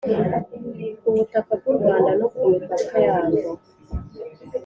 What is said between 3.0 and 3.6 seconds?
yarwo